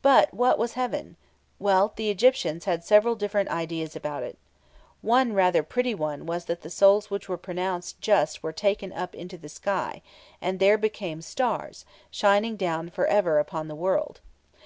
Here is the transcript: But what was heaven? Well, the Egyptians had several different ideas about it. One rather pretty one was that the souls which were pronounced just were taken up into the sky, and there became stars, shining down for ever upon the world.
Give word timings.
But 0.00 0.32
what 0.32 0.56
was 0.56 0.72
heaven? 0.80 1.16
Well, 1.58 1.92
the 1.96 2.08
Egyptians 2.08 2.64
had 2.64 2.82
several 2.82 3.14
different 3.14 3.50
ideas 3.50 3.94
about 3.94 4.22
it. 4.22 4.38
One 5.02 5.34
rather 5.34 5.62
pretty 5.62 5.94
one 5.94 6.24
was 6.24 6.46
that 6.46 6.62
the 6.62 6.70
souls 6.70 7.10
which 7.10 7.28
were 7.28 7.36
pronounced 7.36 8.00
just 8.00 8.42
were 8.42 8.54
taken 8.54 8.94
up 8.94 9.14
into 9.14 9.36
the 9.36 9.50
sky, 9.50 10.00
and 10.40 10.58
there 10.58 10.78
became 10.78 11.20
stars, 11.20 11.84
shining 12.10 12.56
down 12.56 12.88
for 12.88 13.06
ever 13.06 13.38
upon 13.38 13.68
the 13.68 13.74
world. 13.76 14.22